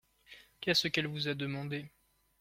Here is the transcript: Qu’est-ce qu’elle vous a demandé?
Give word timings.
Qu’est-ce 0.61 0.87
qu’elle 0.87 1.05
vous 1.05 1.27
a 1.27 1.35
demandé? 1.35 1.87